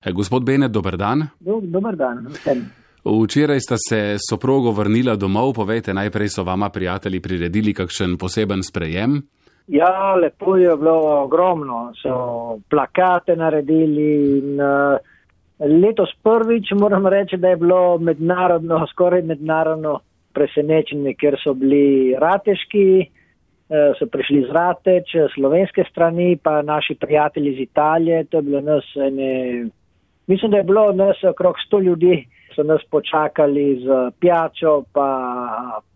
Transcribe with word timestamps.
Gospod 0.00 0.44
Benet, 0.44 0.72
dober 0.72 0.96
dan. 0.96 1.28
Do, 1.38 1.60
dober 1.60 1.96
dan. 1.96 2.24
Vsem. 2.32 2.62
Včeraj 3.04 3.60
sta 3.60 3.76
se 3.76 4.16
soprogo 4.16 4.72
vrnila 4.72 5.12
domov, 5.16 5.52
povejte, 5.52 5.92
najprej 5.92 6.28
so 6.32 6.44
vama 6.44 6.70
prijatelji 6.72 7.20
priredili 7.20 7.74
kakšen 7.76 8.16
poseben 8.16 8.62
sprejem. 8.64 9.18
Ja, 9.68 10.14
lepo 10.16 10.56
je 10.56 10.72
bilo 10.76 10.94
ogromno. 11.24 11.92
So 12.00 12.14
plakate 12.70 13.36
naredili 13.36 14.38
in 14.38 14.60
uh, 14.60 14.96
letos 15.60 16.14
prvič 16.22 16.72
moram 16.80 17.06
reči, 17.06 17.36
da 17.36 17.48
je 17.48 17.56
bilo 17.56 17.98
mednarodno, 17.98 18.86
skoraj 18.92 19.22
mednarodno 19.22 19.98
presenečenje, 20.32 21.12
ker 21.20 21.36
so 21.44 21.52
bili 21.52 22.14
rateški, 22.16 22.86
uh, 23.04 23.92
so 24.00 24.08
prišli 24.08 24.46
z 24.48 24.56
rateč, 24.56 25.12
slovenske 25.34 25.84
strani, 25.90 26.38
pa 26.42 26.62
naši 26.62 26.96
prijatelji 26.96 27.52
iz 27.52 27.60
Italije. 27.68 28.24
To 28.24 28.40
je 28.40 28.42
bilo 28.48 28.64
nas 28.64 28.88
ene, 28.96 29.68
mislim, 30.30 30.50
da 30.50 30.56
je 30.56 30.68
bilo 30.70 30.92
nas 30.92 31.16
okrog 31.32 31.54
sto 31.66 31.78
ljudi, 31.80 32.26
so 32.54 32.62
nas 32.62 32.82
počakali 32.90 33.66
z 33.84 34.10
pijačo, 34.20 34.82
pa 34.92 35.08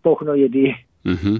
pohno 0.03 0.33
jedi. 0.33 0.67
Uh 1.05 1.11
-huh. 1.11 1.37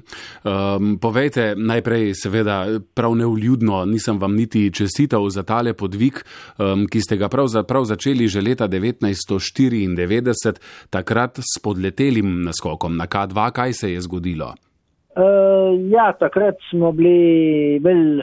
um, 0.78 1.00
povejte 1.02 1.56
najprej, 1.58 2.14
seveda, 2.14 2.66
prav 2.96 3.16
neuljudno, 3.16 3.86
nisem 3.86 4.20
vam 4.20 4.36
niti 4.36 4.74
čestital 4.74 5.30
za 5.30 5.44
tale 5.44 5.74
podvig, 5.74 6.14
um, 6.14 6.86
ki 6.88 7.02
ste 7.02 7.18
ga 7.18 7.30
pravzaprav 7.30 7.84
začeli 7.84 8.28
že 8.28 8.42
leta 8.42 8.68
1994, 8.68 10.60
takrat 10.90 11.38
s 11.38 11.64
podletelim 11.64 12.44
naskokom 12.44 12.98
na 12.98 13.06
K2. 13.06 13.52
Kaj 13.52 13.74
se 13.74 13.92
je 13.92 14.02
zgodilo? 14.02 14.46
Uh, 14.46 15.92
ja, 15.92 16.14
takrat 16.20 16.56
smo 16.70 16.92
bili 16.92 17.80
bil, 17.80 18.22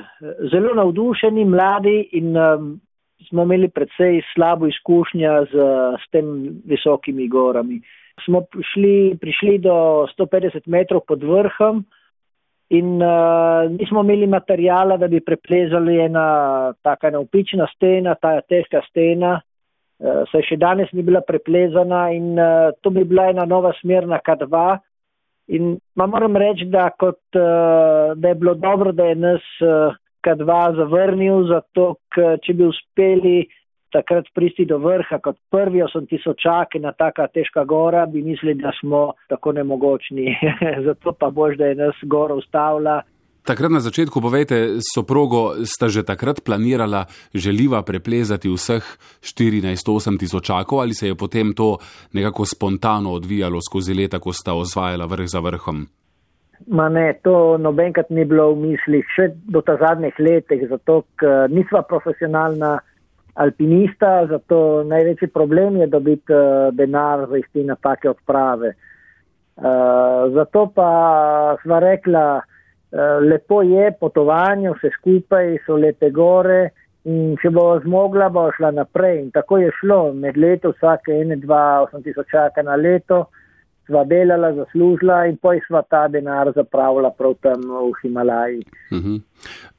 zelo 0.53 0.75
navdušeni, 0.75 1.45
mladi 1.45 2.09
in 2.13 2.37
um, 2.37 2.81
smo 3.33 3.43
imeli 3.43 3.69
predvsej 3.69 4.21
slabo 4.35 4.69
izkušnja 4.69 5.33
z, 5.53 5.65
s 5.97 6.11
tem 6.13 6.27
visokimi 6.69 7.29
gorami. 7.29 7.81
Smo 8.25 8.43
prišli, 8.45 9.17
prišli 9.21 9.59
do 9.59 10.05
150 10.13 10.69
metrov 10.69 11.01
pod 11.09 11.25
vrhom 11.25 11.81
in 12.69 13.01
uh, 13.01 13.71
nismo 13.73 14.05
imeli 14.05 14.27
materijala, 14.27 14.97
da 14.97 15.09
bi 15.09 15.21
preplezali 15.21 15.97
ena 16.01 16.27
taka 16.83 17.11
naupična 17.11 17.67
stena, 17.75 18.15
ta 18.15 18.41
težka 18.41 18.85
stena, 18.91 19.39
uh, 19.41 20.23
saj 20.33 20.45
še 20.51 20.61
danes 20.61 20.93
ni 20.93 21.03
bila 21.03 21.25
preplezana 21.25 22.11
in 22.13 22.37
uh, 22.37 22.69
to 22.85 22.93
bi 22.93 23.05
bila 23.09 23.31
ena 23.33 23.49
nova 23.49 23.73
smer 23.81 24.09
na 24.09 24.21
K2. 24.21 24.79
In 25.57 25.75
moram 25.97 26.37
reči, 26.37 26.69
da, 26.69 26.91
kot, 26.93 27.21
uh, 27.37 28.13
da 28.13 28.29
je 28.29 28.41
bilo 28.41 28.55
dobro, 28.55 28.93
da 28.93 29.09
je 29.09 29.17
nas 29.17 29.49
uh, 29.65 29.97
K2 30.23 30.77
zavrnil, 30.77 31.47
zato 31.51 31.97
če 32.15 32.55
bi 32.55 32.67
uspeli 32.69 33.37
takrat 33.93 34.29
pristi 34.35 34.65
do 34.65 34.79
vrha 34.81 35.19
kot 35.23 35.37
prvi 35.53 35.83
osem 35.85 36.07
tisočaki 36.09 36.81
na 36.81 36.95
taka 36.97 37.29
težka 37.29 37.65
gora, 37.69 38.07
bi 38.07 38.23
mislili, 38.25 38.57
da 38.63 38.73
smo 38.81 39.13
tako 39.29 39.53
nemogočni. 39.53 40.33
Zato 40.87 41.13
pa 41.13 41.31
bož, 41.31 41.59
da 41.61 41.69
je 41.71 41.81
nas 41.85 41.99
gora 42.09 42.35
ustavila. 42.35 43.03
Takrat 43.43 43.73
na 43.75 43.81
začetku, 43.83 44.23
povejte, 44.23 44.79
soprogo 44.87 45.67
sta 45.67 45.91
že 45.91 46.07
takrat 46.07 46.45
planirala, 46.47 47.11
želiva 47.35 47.83
preplezati 47.83 48.47
vseh 48.47 48.87
14-8 49.19 50.19
tisočakov 50.19 50.81
ali 50.81 50.95
se 50.95 51.11
je 51.11 51.19
potem 51.19 51.51
to 51.51 51.79
nekako 52.15 52.47
spontano 52.47 53.11
odvijalo 53.13 53.59
skozi 53.59 53.95
leta, 53.99 54.23
ko 54.23 54.33
sta 54.33 54.55
osvajala 54.55 55.11
vrh 55.11 55.27
za 55.27 55.43
vrhom? 55.43 55.87
Ma 56.67 56.89
ne, 56.89 57.13
to 57.23 57.57
nobenkrat 57.59 58.11
ni 58.11 58.25
bilo 58.29 58.53
v 58.53 58.69
mislih, 58.69 59.07
še 59.17 59.31
do 59.51 59.63
ta 59.65 59.77
zadnjih 59.81 60.19
letih, 60.19 60.67
zato 60.71 61.03
ker 61.19 61.51
nisva 61.51 61.83
profesionalna 61.89 62.77
alpinista, 63.35 64.27
zato 64.29 64.83
največji 64.85 65.31
problem 65.33 65.77
je 65.81 65.87
dobiti 65.87 66.35
uh, 66.35 66.69
denar 66.77 67.27
za 67.31 67.41
isti 67.41 67.65
napake 67.65 68.11
odprave. 68.11 68.75
Uh, 69.57 70.29
zato 70.35 70.67
pa 70.75 71.57
sva 71.63 71.79
rekla, 71.81 72.27
uh, 72.43 73.25
lepo 73.25 73.63
je 73.63 73.91
potovanje, 74.01 74.71
vse 74.77 74.93
skupaj 74.99 75.57
so 75.67 75.77
lepe 75.77 76.11
gore 76.11 76.71
in 77.09 77.37
če 77.43 77.51
bo 77.51 77.67
zmogla, 77.83 78.29
bo 78.31 78.51
šla 78.57 78.71
naprej. 78.77 79.19
In 79.25 79.31
tako 79.35 79.59
je 79.59 79.73
šlo 79.81 80.13
med 80.13 80.37
leto, 80.37 80.75
vsake 80.77 81.23
ene, 81.25 81.41
dva, 81.41 81.83
osem 81.87 82.05
tisočaka 82.05 82.63
na 82.63 82.77
leto, 82.77 83.25
sva 83.93 84.05
delala, 84.09 84.55
zaslužila 84.57 85.27
in 85.29 85.37
poj 85.37 85.61
sva 85.69 85.83
ta 85.85 86.07
denar 86.09 86.53
zapravila 86.57 87.13
prav 87.13 87.37
tam 87.45 87.61
v 87.61 87.93
Himalaji. 88.03 88.65
Uh 88.91 88.99
mhm. 88.99 89.15
-huh. 89.17 89.21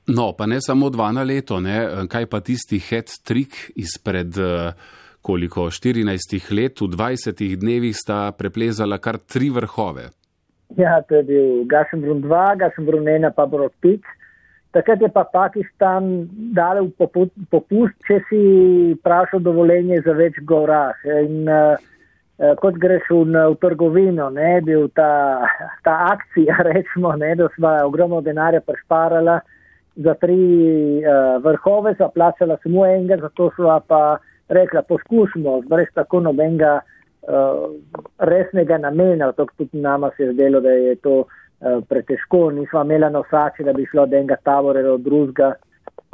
No, 0.08 0.34
pa 0.38 0.46
ne 0.46 0.58
samo 0.62 0.90
dva 0.90 1.12
na 1.12 1.24
leto, 1.24 1.60
ne? 1.60 2.08
kaj 2.10 2.26
pa 2.26 2.40
tisti 2.40 2.80
head 2.80 3.08
trick 3.24 3.72
izpred 3.76 4.38
eh, 4.38 4.74
koliko 5.22 5.72
14 5.72 6.52
let, 6.52 6.82
v 6.82 6.88
20 6.88 7.56
dnevih 7.56 7.96
sta 7.96 8.32
preplezala 8.32 8.98
kar 8.98 9.18
tri 9.18 9.50
vrhove. 9.50 10.10
Ja, 10.78 11.02
to 11.08 11.16
je 11.16 11.24
bil 11.24 11.64
Gašenbrun 11.66 12.22
2, 12.22 12.58
Gašenbrun 12.60 13.04
1 13.04 13.32
pa 13.36 13.46
Brodpic. 13.46 14.02
Takrat 14.74 15.02
je 15.02 15.10
pa 15.14 15.24
Pakistan 15.24 16.28
dal 16.58 16.90
popust, 16.98 17.96
če 18.08 18.20
si 18.30 18.42
prašal 19.06 19.40
dovoljenje 19.40 20.02
za 20.06 20.16
več 20.18 20.40
gorah. 20.50 20.98
In 21.06 21.46
uh, 21.46 21.78
kot 22.38 22.78
greš 22.82 23.10
v, 23.10 23.26
v 23.30 23.56
trgovino, 23.62 24.30
ne, 24.34 24.62
bil 24.66 24.88
ta, 24.98 25.46
ta 25.86 25.98
akcija, 26.14 26.58
rečemo, 26.70 27.16
ne, 27.16 27.36
da 27.36 27.50
smo 27.56 27.74
ogromno 27.86 28.22
denarja 28.22 28.62
prešparala 28.62 29.40
za 29.96 30.14
tri 30.18 30.42
uh, 31.06 31.38
vrhove, 31.44 31.94
so 31.98 32.10
plačala 32.10 32.58
samo 32.64 32.86
enega, 32.86 33.20
zato 33.22 33.52
so 33.56 33.70
pa 33.88 34.18
rekla, 34.50 34.82
poskusimo, 34.82 35.62
brez 35.70 35.88
tako 35.94 36.24
nobenega 36.26 36.80
uh, 36.82 37.70
resnega 38.18 38.78
namena, 38.78 39.32
to 39.32 39.46
tudi 39.58 39.82
nama 39.82 40.10
se 40.18 40.24
je 40.24 40.34
zdelo, 40.34 40.62
da 40.62 40.70
je 40.70 40.96
to 40.96 41.20
uh, 41.20 41.28
pretežko, 41.90 42.50
nismo 42.52 42.82
imela 42.82 43.10
nosače, 43.10 43.64
da 43.64 43.74
bi 43.74 43.86
šlo 43.86 44.04
od 44.04 44.14
enega 44.14 44.36
tabora 44.44 44.82
do 44.82 44.98
drugega. 44.98 45.54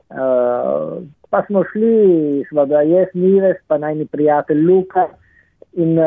Uh, 0.10 1.00
pa 1.30 1.44
smo 1.48 1.64
šli, 1.72 2.44
smo 2.50 2.66
da 2.66 2.82
jaz 2.82 3.08
Nives, 3.14 3.58
pa 3.68 3.78
najni 3.78 4.06
prijatelj 4.06 4.66
Luka 4.66 5.08
in 5.74 6.00
uh, 6.00 6.06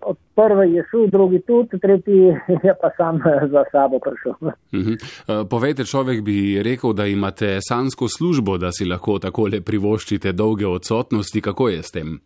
od 0.00 0.16
prve 0.34 0.70
je 0.72 0.84
šel, 0.90 1.06
drugi 1.06 1.40
tudi, 1.40 1.78
tretji 1.78 2.18
je 2.66 2.74
pa 2.80 2.90
sam 2.96 3.18
za 3.50 3.64
sabo 3.72 3.98
prišel. 3.98 4.32
Uh 4.40 4.52
-huh. 4.72 4.96
uh, 4.96 5.48
povejte, 5.50 5.84
človek 5.84 6.22
bi 6.22 6.62
rekel, 6.62 6.92
da 6.92 7.06
imate 7.06 7.58
sansko 7.60 8.08
službo, 8.08 8.58
da 8.58 8.72
si 8.72 8.84
lahko 8.84 9.18
takole 9.18 9.60
privoščite 9.60 10.32
dolge 10.32 10.66
odsotnosti. 10.66 11.40
Kako 11.40 11.68
je 11.68 11.82
s 11.82 11.90
tem? 11.90 12.20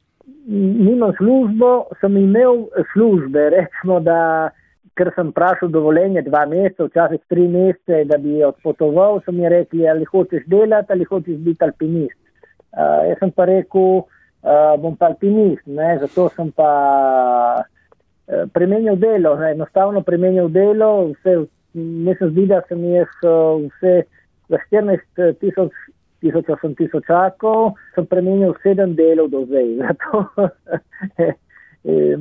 Nimam 0.86 1.12
službo, 1.16 1.84
sem 2.00 2.16
imel 2.16 2.66
službe, 2.92 3.50
rečemo, 3.56 4.00
da 4.00 4.50
ker 4.94 5.10
sem 5.16 5.32
prašal 5.32 5.68
dovoljenje 5.68 6.22
dva 6.22 6.46
meseca, 6.46 6.84
včasih 6.84 7.20
tri 7.28 7.48
mesece, 7.48 8.04
da 8.04 8.18
bi 8.18 8.44
odpotoval, 8.44 9.20
so 9.24 9.32
mi 9.32 9.48
rekli, 9.48 9.88
ali 9.88 10.04
hočeš 10.04 10.46
delati 10.46 10.92
ali 10.92 11.04
hočeš 11.04 11.36
biti 11.36 11.64
alpinist. 11.64 12.18
Uh, 12.74 13.08
jaz 13.08 13.18
sem 13.18 13.30
pa 13.30 13.44
rekel, 13.44 14.02
uh, 14.44 14.80
bom 14.80 14.96
pa 14.96 15.06
alpinist, 15.12 15.66
ne? 15.66 15.98
zato 16.00 16.28
sem 16.36 16.52
pa 16.52 16.70
uh, 17.64 18.44
premenil 18.52 18.96
delo, 19.00 19.34
ne? 19.40 19.52
enostavno 19.56 20.04
premenil 20.04 20.50
delo, 20.52 21.10
vse, 21.14 21.36
ne 21.74 22.16
se 22.18 22.30
zdi, 22.30 22.46
da 22.52 22.60
sem 22.68 22.84
jaz 22.92 23.24
uh, 23.24 23.64
vse 23.64 24.04
za 24.52 24.60
14 24.68 25.40
tisoč, 25.40 25.72
tisoč, 26.20 26.52
8 26.60 26.76
tisočakov, 26.76 27.74
sem 27.96 28.06
premenil 28.06 28.54
7 28.64 28.94
delov 28.96 29.32
do 29.32 29.44
zdaj. 29.48 29.72
Zato, 29.80 30.24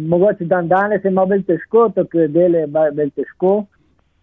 mogoče 0.07 0.47
dan 0.47 0.67
danes 0.67 1.03
je 1.03 1.11
malo 1.11 1.31
bolj 1.35 1.45
težko, 1.47 1.89
tako 1.95 2.25
je 2.25 2.31
delo 2.31 2.63
je 2.63 2.67
bolj 2.67 3.13
težko. 3.19 3.53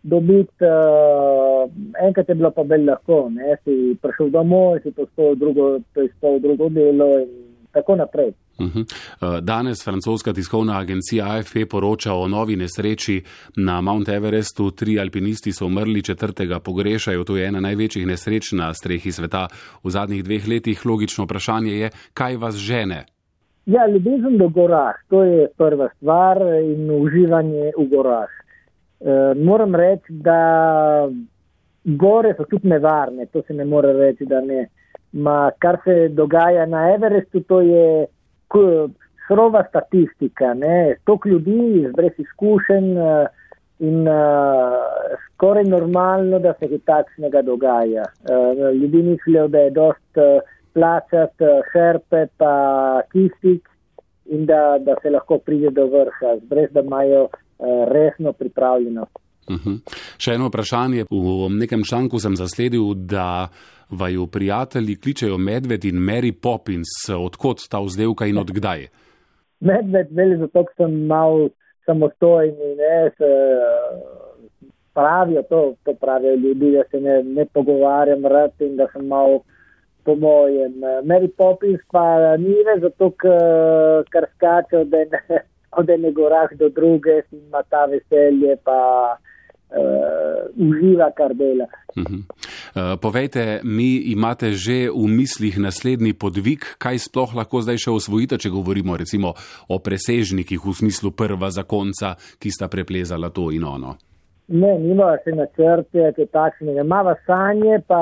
Dobiti, 0.03 0.65
uh, 0.65 1.69
enkrat 2.01 2.29
je 2.33 2.35
bilo 2.35 2.49
pa 2.57 2.65
bolj 2.65 2.87
lahko, 2.89 3.27
ne, 3.29 3.59
si 3.65 3.93
prišel 4.01 4.31
domov, 4.33 4.79
si 4.81 4.95
to 4.97 5.05
spal 5.13 5.35
drugo, 5.37 5.75
to 5.93 6.07
je 6.07 6.09
spal 6.15 6.39
drugo 6.41 6.71
delo 6.73 7.19
in 7.21 7.50
tako 7.73 7.97
naprej. 7.97 8.33
Mhm. 8.61 8.81
Eh, 8.81 9.41
danes 9.41 9.85
francoska 9.85 10.33
tiskovna 10.33 10.79
agencija 10.79 11.27
AFP 11.29 11.57
poroča 11.71 12.15
o 12.15 12.29
novi 12.29 12.57
nesreči 12.57 13.23
na 13.57 13.81
Mount 13.81 14.09
Everestu. 14.09 14.71
Tri 14.71 15.01
alpinisti 15.01 15.53
so 15.53 15.67
umrli, 15.67 16.03
četrtega 16.03 16.61
pogrešajo. 16.61 17.25
To 17.25 17.37
je 17.37 17.47
ena 17.47 17.61
največjih 17.61 18.07
nesreč 18.07 18.53
na 18.53 18.75
strehi 18.75 19.13
sveta 19.13 19.49
v 19.85 19.91
zadnjih 19.91 20.25
dveh 20.25 20.49
letih. 20.49 20.87
Logično 20.87 21.25
vprašanje 21.25 21.73
je, 21.73 21.91
kaj 22.15 22.37
vas 22.37 22.55
žene? 22.57 23.05
Ja, 23.67 23.87
ljubezen 23.87 24.39
do 24.39 24.49
gorah, 24.49 24.95
to 25.09 25.23
je 25.25 25.49
prva 25.57 25.89
stvar 25.97 26.37
in 26.65 26.91
uživanje 26.91 27.73
v 27.79 27.85
gorah. 27.91 28.31
E, 29.01 29.35
moram 29.35 29.75
reči, 29.75 30.13
da 30.13 30.41
gore 31.85 32.35
so 32.37 32.45
tudi 32.51 32.69
nevarne, 32.69 33.27
to 33.27 33.43
se 33.47 33.55
ne 33.55 33.65
more 33.65 33.93
reči, 33.93 34.27
da 34.27 34.41
ne. 34.41 34.69
Ma, 35.13 35.51
kar 35.59 35.81
se 35.85 36.09
dogaja 36.09 36.67
na 36.67 36.95
Everestu, 36.95 37.41
to 37.41 37.61
je 37.61 38.07
surova 39.27 39.65
statistika. 39.69 40.55
Stok 41.03 41.27
ljudi 41.27 41.89
brez 41.97 42.13
izkušenj 42.19 42.99
eh, 42.99 43.27
in 43.81 44.09
uh, 44.09 44.75
skoraj 45.27 45.65
normalno, 45.65 46.39
da 46.39 46.53
se 46.59 46.69
kaj 46.69 46.79
takšnega 46.85 47.43
dogaja. 47.43 48.05
Uh, 48.29 48.75
ljudi 48.75 49.03
mislijo, 49.03 49.49
da 49.49 49.59
je 49.59 49.71
dost 49.71 50.21
uh, 50.21 50.43
plačati 50.75 51.45
šerpe 51.73 52.27
pa 52.37 52.55
kistik 53.13 53.69
in 54.27 54.47
da, 54.47 54.79
da 54.79 54.95
se 55.03 55.11
lahko 55.11 55.39
pride 55.39 55.71
do 55.71 55.87
vrha, 55.87 56.37
brez 56.43 56.71
da 56.73 56.81
imajo 56.81 57.29
resno 57.89 58.33
pripravljenost. 58.33 59.19
Uh 59.49 59.55
mhm. 59.57 59.71
-huh. 59.71 59.97
Še 60.19 60.35
eno 60.35 60.49
vprašanje. 60.49 61.05
V 61.11 61.49
nekem 61.51 61.85
članku 61.85 62.19
sem 62.19 62.37
zasledil, 62.37 62.95
da 62.95 63.49
vaju 63.91 64.27
prijatelji 64.27 64.97
kličejo 64.97 65.39
Medved 65.39 65.85
in 65.85 65.97
Mary 65.97 66.33
Poppins. 66.33 66.89
Odkot 67.19 67.59
ta 67.71 67.81
vzdevka 67.81 68.27
in 68.27 68.39
odkdaj? 68.39 68.87
Medved, 69.61 70.07
veli 70.11 70.37
zato, 70.37 70.65
ker 70.65 70.75
sem 70.77 71.07
mal 71.07 71.49
samostojni, 71.87 72.75
ne, 72.79 73.11
se, 73.19 73.29
pravijo 74.95 75.43
to, 75.43 75.75
to 75.85 75.95
pravijo 75.95 76.35
ljudi, 76.35 76.73
da 76.73 76.83
se 76.91 77.01
ne, 77.01 77.23
ne 77.23 77.47
pogovarjam 77.47 78.27
rad 78.27 78.51
in 78.59 78.77
da 78.77 78.87
sem 78.93 79.07
mal 79.07 79.41
po 80.05 80.15
mojem. 80.15 80.73
Mary 81.05 81.29
Poppins 81.37 81.81
pa 81.93 82.37
ni 82.37 82.57
več 82.67 82.83
zato, 82.83 83.11
ker 84.13 84.27
skače 84.35 84.85
od 85.81 85.91
ene, 85.91 86.13
gorah 86.13 86.53
do 86.59 86.69
druge 86.69 87.21
in 87.33 87.43
ima 87.47 87.63
ta 87.63 87.85
veselje 87.87 88.57
pa 88.65 88.81
uživa, 90.57 91.11
kar 91.17 91.35
dela. 91.35 91.67
Uh 91.97 92.05
-huh. 92.05 92.19
uh, 92.19 93.01
povejte, 93.01 93.61
mi 93.65 93.97
imate 93.97 94.53
že 94.53 94.91
v 94.91 95.07
mislih 95.09 95.59
naslednji 95.59 96.13
podvig, 96.13 96.61
kaj 96.79 96.99
sploh 96.99 97.35
lahko 97.35 97.61
zdaj 97.61 97.77
še 97.77 97.91
osvojite, 97.91 98.39
če 98.39 98.51
govorimo 98.51 98.97
recimo 98.97 99.35
o 99.69 99.79
presežnikih 99.79 100.61
v 100.67 100.73
smislu 100.73 101.11
prva 101.11 101.51
zakonca, 101.51 102.15
ki 102.39 102.51
sta 102.51 102.69
preplezala 102.69 103.31
to 103.31 103.51
in 103.51 103.65
ono. 103.65 103.97
Ne, 104.53 104.79
nima 104.79 105.17
se 105.25 105.31
načrte, 105.31 106.13
kaj 106.17 106.27
takšnega. 106.27 106.83
Mava 106.83 107.15
sanje, 107.27 107.79
pa 107.87 108.01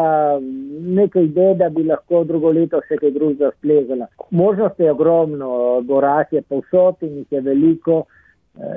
nekaj 0.80 1.24
ide, 1.24 1.54
da 1.54 1.68
bi 1.68 1.82
lahko 1.84 2.22
drugo 2.24 2.48
leto 2.56 2.80
še 2.88 2.96
kaj 2.96 3.10
drugega 3.10 3.50
splezala. 3.58 4.06
Možnosti 4.30 4.82
je 4.82 4.92
ogromno, 4.92 5.50
gorak 5.84 6.32
je 6.32 6.42
povsod 6.42 7.04
in 7.04 7.18
jih 7.18 7.36
je 7.36 7.40
veliko. 7.40 7.98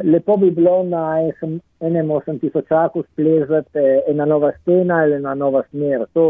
Lepo 0.04 0.38
bi 0.38 0.52
bilo 0.52 0.84
na 0.84 1.20
enem 1.80 2.12
osem 2.12 2.40
tisočaku 2.40 3.04
splezati 3.04 3.80
ena 4.08 4.26
nova 4.26 4.52
stena 4.62 4.96
ali 5.04 5.14
ena 5.14 5.34
nova 5.36 5.64
smer. 5.70 6.06
To, 6.14 6.26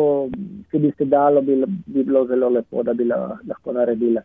če 0.72 0.80
bi 0.80 0.92
se 0.98 1.06
dalo, 1.06 1.42
bi, 1.42 1.56
bi 1.86 2.04
bilo 2.04 2.26
zelo 2.28 2.50
lepo, 2.50 2.84
da 2.84 2.94
bi 2.94 3.08
lahko 3.08 3.74
naredila. 3.74 4.20